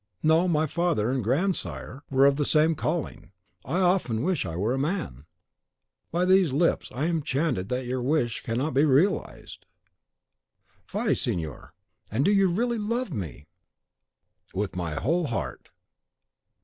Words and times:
No. 0.23 0.47
My 0.47 0.65
father 0.65 1.11
and 1.11 1.23
grandsire 1.23 2.01
were 2.09 2.25
of 2.25 2.37
the 2.37 2.43
same 2.43 2.73
calling. 2.73 3.29
I 3.63 3.79
often 3.81 4.23
wish 4.23 4.47
I 4.47 4.55
were 4.55 4.73
a 4.73 4.79
man!" 4.79 5.25
"By 6.11 6.25
these 6.25 6.51
lips, 6.51 6.91
I 6.91 7.05
am 7.05 7.17
enchanted 7.17 7.69
that 7.69 7.85
your 7.85 8.01
wish 8.01 8.41
cannot 8.41 8.73
be 8.73 8.83
realised." 8.83 9.67
"Fie, 10.87 11.13
signor! 11.13 11.75
And 12.11 12.25
do 12.25 12.31
you 12.31 12.47
really 12.49 12.79
love 12.79 13.13
me?" 13.13 13.45
"With 14.55 14.75
my 14.75 14.95
whole 14.95 15.27
heart!" 15.27 15.69